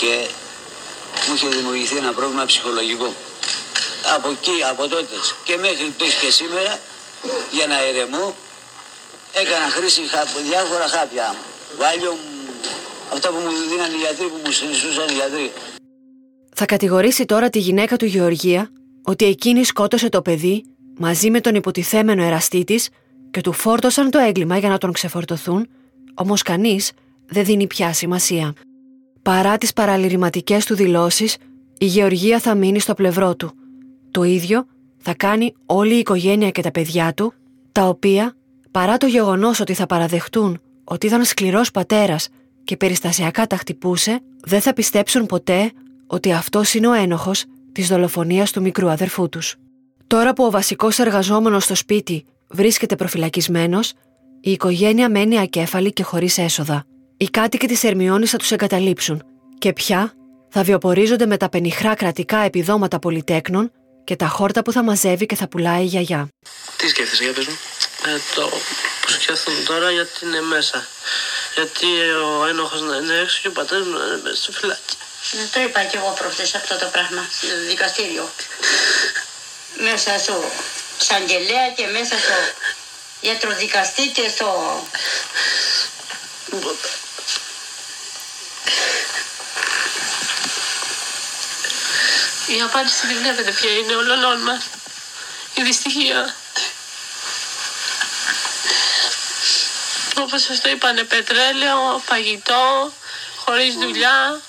[0.00, 0.12] και
[1.28, 3.08] μου είχε δημιουργηθεί ένα πρόβλημα ψυχολογικό.
[4.14, 6.80] Από εκεί, από τότε και μέχρι τες και σήμερα,
[7.56, 8.34] για να ηρεμώ,
[9.32, 11.34] έκανα χρήση χα- διάφορα χάπια.
[11.78, 12.16] Βάλιο,
[13.12, 15.52] αυτά που μου δίνανε οι γιατροί, που μου συνιστούσαν οι γιατροί.
[16.54, 18.70] Θα κατηγορήσει τώρα τη γυναίκα του Γεωργία
[19.02, 20.64] ότι εκείνη σκότωσε το παιδί
[20.98, 22.88] μαζί με τον υποτιθέμενο εραστή της
[23.30, 25.68] και του φόρτωσαν το έγκλημα για να τον ξεφορτωθούν,
[26.14, 26.90] όμως κανείς
[27.28, 28.52] δεν δίνει πια σημασία.
[29.22, 31.36] Παρά τις παραλυρηματικές του δηλώσεις,
[31.78, 33.52] η Γεωργία θα μείνει στο πλευρό του.
[34.10, 34.66] Το ίδιο
[34.98, 37.32] θα κάνει όλη η οικογένεια και τα παιδιά του,
[37.72, 38.36] τα οποία,
[38.70, 42.28] παρά το γεγονός ότι θα παραδεχτούν ότι ήταν σκληρός πατέρας
[42.64, 45.72] και περιστασιακά τα χτυπούσε, δεν θα πιστέψουν ποτέ
[46.06, 49.56] ότι αυτός είναι ο ένοχος της δολοφονίας του μικρού αδερφού τους.
[50.06, 53.92] Τώρα που ο βασικός εργαζόμενος στο σπίτι βρίσκεται προφυλακισμένος,
[54.40, 56.84] η οικογένεια μένει ακέφαλη και χωρίς έσοδα.
[57.20, 59.22] Οι κάτοικοι της Ερμιώνης θα τους εγκαταλείψουν
[59.58, 60.12] και πια
[60.50, 63.72] θα βιοπορίζονται με τα πενιχρά κρατικά επιδόματα πολυτέκνων
[64.04, 66.28] και τα χόρτα που θα μαζεύει και θα πουλάει η γιαγιά.
[66.76, 67.58] Τι σκέφτεσαι, για πες μου.
[68.06, 68.48] Ε, το
[69.02, 70.86] που σκέφτομαι τώρα γιατί είναι μέσα.
[71.54, 71.86] Γιατί
[72.24, 74.96] ο ένοχος να είναι έξω και ο πατέρας μου να είναι μέσα στο φυλάκι.
[75.32, 78.30] Ναι, Το είπα και εγώ προχθές αυτό το πράγμα στο δικαστήριο.
[79.78, 80.34] Μέσα στο
[81.00, 82.34] εισαγγελέα και μέσα στο
[83.26, 84.48] γιατροδικαστή και στο...
[92.46, 94.64] Η απάντηση τη βλέπετε ποια είναι όλων μας.
[95.54, 96.34] Η δυστυχία.
[100.16, 102.92] Όπως σας το είπανε, πετρέλαιο, φαγητό,
[103.44, 104.40] χωρίς δουλειά.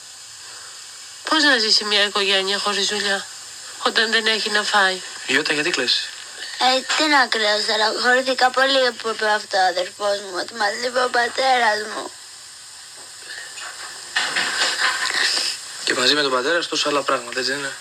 [1.29, 3.25] Πώς να ζήσει μια οικογένεια χωρίς δουλειά,
[3.83, 6.09] όταν δεν έχει να φάει; Γιώτα, γιατί κλαις;
[6.59, 10.97] Ε, τι να κρέω, στεναχωρήθηκα πολύ που είπε αυτό ο αδερφός μου, ότι μας λείπει
[10.97, 12.11] ο πατέρας μου.
[15.99, 17.71] Μαζί με τον πατέρα σου τόσα άλλα πράγματα, έτσι δεν είναι.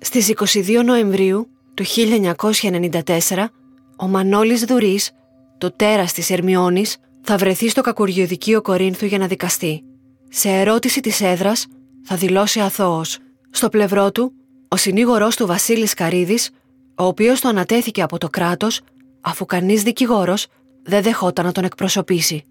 [0.00, 3.50] Στις 22 Νοεμβρίου του 1994,
[3.96, 5.10] ο Μανώλης Δουρής,
[5.58, 9.84] το τέρας της Ερμιώνης, θα βρεθεί στο κακουριοδικείο Κορίνθου για να δικαστεί.
[10.28, 11.66] Σε ερώτηση της έδρας
[12.04, 13.18] θα δηλώσει αθώος.
[13.50, 14.32] Στο πλευρό του,
[14.68, 16.50] ο συνήγορός του Βασίλης Καρίδης,
[16.96, 18.80] ο οποίος το ανατέθηκε από το κράτος,
[19.20, 20.46] αφού κανείς δικηγόρος
[20.82, 22.44] δεν δεχόταν να τον εκπροσωπήσει.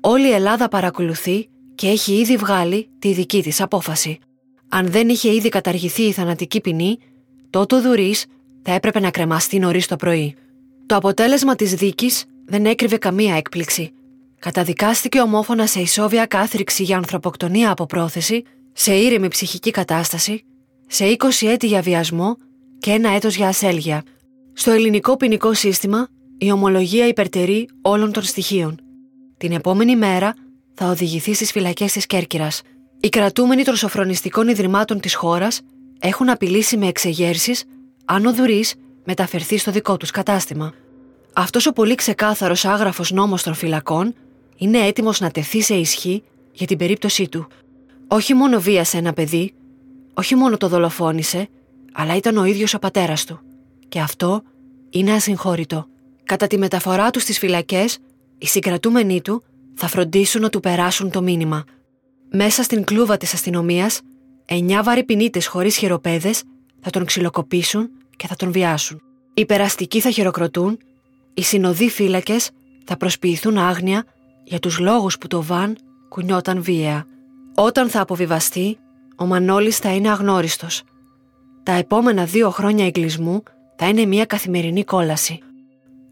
[0.00, 4.18] Όλη η Ελλάδα παρακολουθεί και έχει ήδη βγάλει τη δική της απόφαση.
[4.68, 6.98] Αν δεν είχε ήδη καταργηθεί η θανατική ποινή,
[7.50, 8.26] τότε ο Δουρής
[8.62, 10.34] θα έπρεπε να κρεμαστεί νωρίς το πρωί.
[10.86, 13.92] Το αποτέλεσμα της δίκης δεν έκρυβε καμία έκπληξη.
[14.38, 20.44] Καταδικάστηκε ομόφωνα σε ισόβια κάθριξη για ανθρωποκτονία από πρόθεση, σε ήρεμη ψυχική κατάσταση,
[20.86, 22.36] σε 20 έτη για βιασμό
[22.78, 24.02] και ένα έτος για ασέλγεια.
[24.52, 28.80] Στο ελληνικό ποινικό σύστημα, η ομολογία υπερτερεί όλων των στοιχείων.
[29.36, 30.34] Την επόμενη μέρα
[30.80, 32.62] θα οδηγηθεί στις φυλακές της Κέρκυρας.
[33.00, 35.60] Οι κρατούμενοι των σοφρονιστικών ιδρυμάτων της χώρας
[35.98, 37.64] έχουν απειλήσει με εξεγέρσεις
[38.04, 40.72] αν ο Δουρής μεταφερθεί στο δικό τους κατάστημα.
[41.32, 44.14] Αυτός ο πολύ ξεκάθαρος άγραφος νόμος των φυλακών
[44.56, 47.46] είναι έτοιμος να τεθεί σε ισχύ για την περίπτωσή του.
[48.08, 49.54] Όχι μόνο βίασε ένα παιδί,
[50.14, 51.48] όχι μόνο το δολοφόνησε,
[51.92, 53.40] αλλά ήταν ο ίδιος ο πατέρας του.
[53.88, 54.42] Και αυτό
[54.90, 55.86] είναι ασυγχώρητο.
[56.24, 57.98] Κατά τη μεταφορά τους στις φυλακές,
[58.38, 59.42] οι συγκρατούμενοι του
[59.80, 61.64] θα φροντίσουν να του περάσουν το μήνυμα.
[62.30, 64.00] Μέσα στην κλούβα της αστυνομίας,
[64.44, 66.42] εννιά βαρυπινίτες χωρίς χειροπέδες
[66.80, 69.00] θα τον ξυλοκοπήσουν και θα τον βιάσουν.
[69.34, 70.78] Οι περαστικοί θα χειροκροτούν,
[71.34, 72.50] οι συνοδοί φύλακες
[72.84, 74.04] θα προσποιηθούν άγνοια
[74.44, 75.76] για τους λόγους που το βαν
[76.08, 77.06] κουνιόταν βίαια.
[77.54, 78.78] Όταν θα αποβιβαστεί,
[79.16, 80.82] ο Μανώλης θα είναι αγνώριστος.
[81.62, 83.42] Τα επόμενα δύο χρόνια εγκλισμού
[83.76, 85.38] θα είναι μια καθημερινή κόλαση.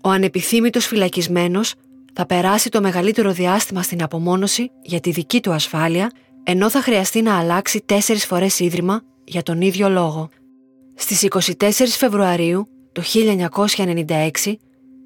[0.02, 1.74] Ο ανεπιθύμητος φυλακισμένος
[2.18, 6.10] θα περάσει το μεγαλύτερο διάστημα στην απομόνωση για τη δική του ασφάλεια,
[6.42, 10.28] ενώ θα χρειαστεί να αλλάξει τέσσερις φορές ίδρυμα για τον ίδιο λόγο.
[10.94, 14.56] Στις 24 Φεβρουαρίου του 1996,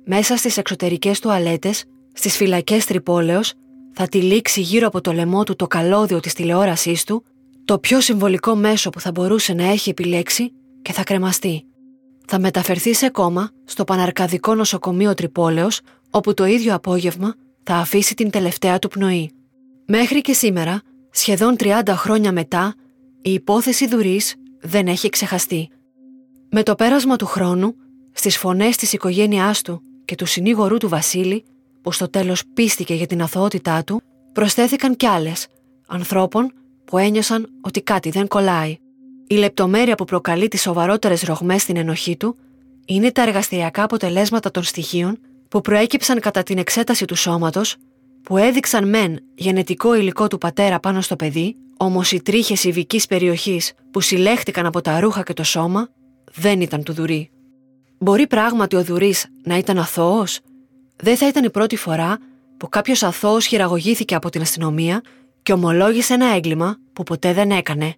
[0.04, 3.52] μέσα στις εξωτερικές τουαλέτες, στις φυλακές Τρυπόλεως,
[3.92, 7.24] θα τυλίξει γύρω από το λαιμό του το καλώδιο της τηλεόρασής του,
[7.64, 11.64] το πιο συμβολικό μέσο που θα μπορούσε να έχει επιλέξει και θα κρεμαστεί.
[12.26, 18.30] Θα μεταφερθεί σε κόμμα στο Παναρκαδικό Νοσοκομείο Τρυπόλεως, όπου το ίδιο απόγευμα θα αφήσει την
[18.30, 19.32] τελευταία του πνοή.
[19.86, 22.74] Μέχρι και σήμερα, σχεδόν 30 χρόνια μετά,
[23.22, 25.68] η υπόθεση Δουρής δεν έχει ξεχαστεί.
[26.50, 27.74] Με το πέρασμα του χρόνου,
[28.12, 31.44] στις φωνές της οικογένειάς του και του συνήγορού του Βασίλη,
[31.82, 35.46] που στο τέλος πίστηκε για την αθωότητά του, προσθέθηκαν κι άλλες,
[35.86, 36.52] ανθρώπων
[36.84, 38.78] που ένιωσαν ότι κάτι δεν κολλάει.
[39.26, 42.36] Η λεπτομέρεια που προκαλεί τις σοβαρότερες ρογμές στην ενοχή του
[42.86, 45.18] είναι τα εργαστηριακά αποτελέσματα των στοιχείων
[45.50, 47.76] που προέκυψαν κατά την εξέταση του σώματος,
[48.22, 53.72] που έδειξαν μεν γενετικό υλικό του πατέρα πάνω στο παιδί, όμως οι τρίχες ειδικής περιοχής
[53.90, 55.88] που συλλέχτηκαν από τα ρούχα και το σώμα
[56.34, 57.30] δεν ήταν του Δουρή.
[57.98, 60.40] Μπορεί πράγματι ο Δουρής να ήταν αθώος,
[60.96, 62.18] δεν θα ήταν η πρώτη φορά
[62.56, 65.00] που κάποιος αθώος χειραγωγήθηκε από την αστυνομία
[65.42, 67.94] και ομολόγησε ένα έγκλημα που ποτέ δεν έκανε.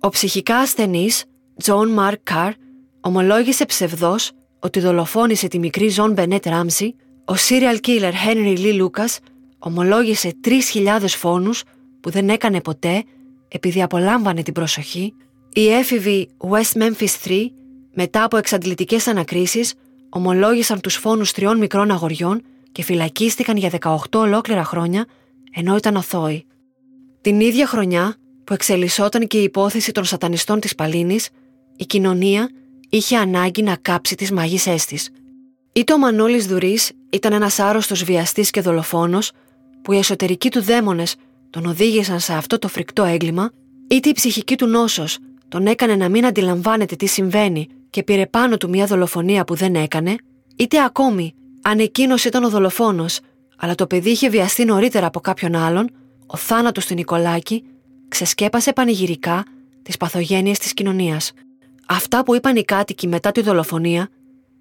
[0.00, 1.24] Ο ψυχικά ασθενής
[1.56, 2.52] Τζον Μαρκ Καρ
[3.00, 4.16] ομολόγησε ψευδώς
[4.58, 9.16] ότι δολοφόνησε τη μικρή Τζον Μπενέ Ράμσι, ο serial killer Henry Lee Lucas
[9.58, 10.32] ομολόγησε
[10.74, 11.62] 3.000 φόνους
[12.00, 13.04] που δεν έκανε ποτέ
[13.48, 15.14] επειδή απολάμβανε την προσοχή,
[15.52, 17.46] οι έφηβοι West Memphis 3
[17.94, 19.74] μετά από εξαντλητικές ανακρίσεις,
[20.08, 22.42] ομολόγησαν τους φόνους τριών μικρών αγοριών
[22.72, 25.06] και φυλακίστηκαν για 18 ολόκληρα χρόνια,
[25.52, 26.46] ενώ ήταν αθώοι.
[27.20, 31.28] Την ίδια χρονιά που εξελισσόταν και η υπόθεση των σατανιστών της Παλίνης,
[31.76, 32.50] η κοινωνία
[32.88, 35.10] είχε ανάγκη να κάψει τις μαγισσές της.
[35.72, 39.32] Είτε ο Μανώλης Δουρής ήταν ένας άρρωστος βιαστής και δολοφόνος,
[39.82, 41.16] που οι εσωτερικοί του δαίμονες
[41.50, 43.50] τον οδήγησαν σε αυτό το φρικτό έγκλημα,
[43.88, 45.18] είτε η ψυχική του νόσος
[45.48, 49.74] τον έκανε να μην αντιλαμβάνεται τι συμβαίνει και πήρε πάνω του μια δολοφονία που δεν
[49.74, 50.16] έκανε,
[50.56, 53.20] είτε ακόμη αν εκείνος ήταν ο δολοφόνος,
[53.56, 55.90] αλλά το παιδί είχε βιαστεί νωρίτερα από κάποιον άλλον,
[56.26, 57.64] ο θάνατος του Νικολάκη
[58.08, 59.44] ξεσκέπασε πανηγυρικά
[59.82, 61.32] τις παθογένειες της κοινωνίας.
[61.88, 64.08] Αυτά που είπαν οι κάτοικοι μετά τη δολοφονία,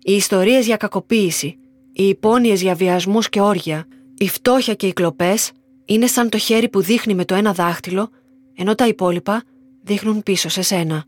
[0.02, 1.58] οι ιστορίες για κακοποίηση,
[1.94, 5.52] οι υπόνοιες για βιασμούς και όργια, η φτώχεια και οι κλοπές
[5.86, 8.10] είναι σαν το χέρι που δείχνει με το ένα δάχτυλο,
[8.56, 9.44] ενώ τα υπόλοιπα
[9.84, 11.06] δείχνουν πίσω σε σένα.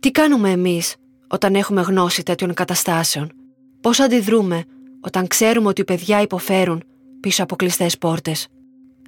[0.00, 0.94] Τι κάνουμε εμείς
[1.28, 3.32] όταν έχουμε γνώση τέτοιων καταστάσεων;
[3.80, 4.64] Πώς αντιδρούμε
[5.00, 6.82] όταν ξέρουμε ότι οι παιδιά υποφέρουν
[7.20, 8.48] πίσω από κλειστές πόρτες;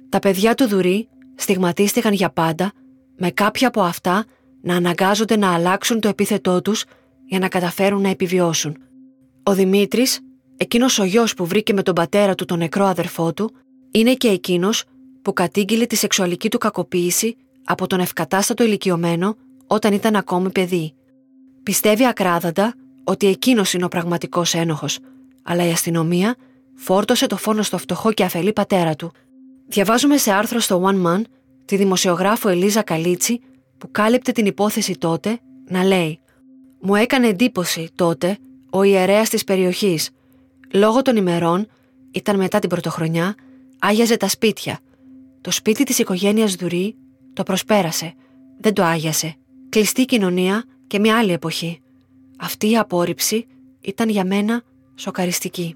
[0.09, 2.71] Τα παιδιά του Δουρή στιγματίστηκαν για πάντα
[3.17, 4.25] με κάποια από αυτά
[4.63, 6.85] να αναγκάζονται να αλλάξουν το επίθετό τους
[7.25, 8.77] για να καταφέρουν να επιβιώσουν.
[9.43, 10.19] Ο Δημήτρης,
[10.57, 13.51] εκείνος ο γιος που βρήκε με τον πατέρα του τον νεκρό αδερφό του,
[13.91, 14.83] είναι και εκείνος
[15.21, 19.35] που κατήγγειλε τη σεξουαλική του κακοποίηση από τον ευκατάστατο ηλικιωμένο
[19.67, 20.93] όταν ήταν ακόμη παιδί.
[21.63, 22.73] Πιστεύει ακράδαντα
[23.03, 24.99] ότι εκείνος είναι ο πραγματικός ένοχος,
[25.43, 26.35] αλλά η αστυνομία
[26.75, 29.11] φόρτωσε το φόνο στο φτωχό και αφελή πατέρα του.
[29.67, 31.21] Διαβάζουμε σε άρθρο στο One Man
[31.65, 33.41] τη δημοσιογράφο Ελίζα Καλίτσι
[33.83, 36.19] που κάλυπτε την υπόθεση τότε να λέει
[36.79, 38.37] «Μου έκανε εντύπωση τότε
[38.69, 40.09] ο ιερέας της περιοχής.
[40.73, 41.67] Λόγω των ημερών,
[42.11, 43.35] ήταν μετά την πρωτοχρονιά,
[43.79, 44.79] άγιαζε τα σπίτια.
[45.41, 46.95] Το σπίτι της οικογένειας Δουρή
[47.33, 48.13] το προσπέρασε.
[48.59, 49.35] Δεν το άγιασε.
[49.69, 51.81] Κλειστή κοινωνία και μια άλλη εποχή.
[52.39, 53.47] Αυτή η απόρριψη
[53.81, 54.61] ήταν για μένα
[54.95, 55.75] σοκαριστική.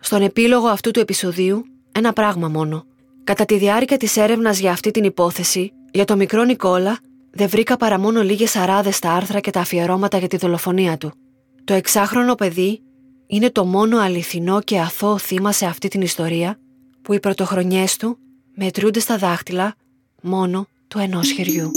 [0.00, 2.84] Στον επίλογο αυτού του επεισοδίου, ένα πράγμα μόνο.
[3.24, 6.98] Κατά τη διάρκεια της έρευνας για αυτή την υπόθεση, για το μικρό Νικόλα,
[7.34, 11.12] δεν βρήκα παρά μόνο λίγες αράδες στα άρθρα και τα αφιερώματα για τη δολοφονία του.
[11.64, 12.82] Το εξάχρονο παιδί
[13.26, 16.58] είναι το μόνο αληθινό και αθώο θύμα σε αυτή την ιστορία
[17.02, 18.18] που οι πρωτοχρονιές του
[18.54, 19.74] μετρούνται στα δάχτυλα
[20.22, 21.70] μόνο του ενός χεριού.